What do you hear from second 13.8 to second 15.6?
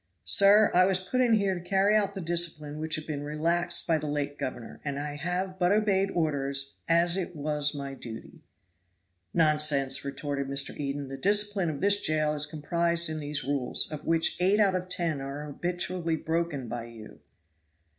of which eight out of ten are